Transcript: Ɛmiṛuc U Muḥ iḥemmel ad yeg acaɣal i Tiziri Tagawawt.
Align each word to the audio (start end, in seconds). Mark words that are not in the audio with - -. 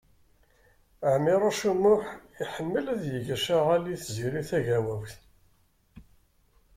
Ɛmiṛuc 1.13 1.59
U 1.71 1.73
Muḥ 1.81 2.05
iḥemmel 2.43 2.85
ad 2.93 3.03
yeg 3.13 3.27
acaɣal 3.35 3.83
i 3.93 3.95
Tiziri 4.01 4.43
Tagawawt. 4.49 5.13